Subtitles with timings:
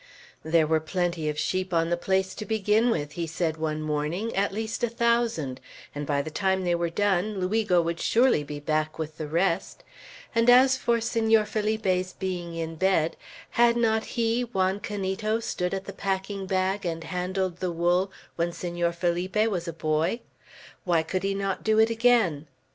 [0.43, 4.35] "There were plenty of sheep on the place to begin with," he said one morning,
[4.35, 5.59] "at least a thousand;"
[5.93, 9.83] and by the time they were done, Luigo would surely be back with the rest;
[10.33, 13.15] and as for Senor Felipe's being in bed,
[13.51, 18.51] had not he, Juan Canito, stood at the packing bag, and handled the wool, when
[18.51, 20.21] Senor Felipe was a boy?
[20.83, 22.47] Why could he not do it again?